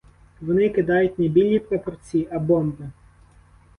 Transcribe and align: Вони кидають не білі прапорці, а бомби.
Вони 0.41 0.69
кидають 0.69 1.19
не 1.19 1.27
білі 1.27 1.59
прапорці, 1.59 2.27
а 2.31 2.39
бомби. 2.39 2.91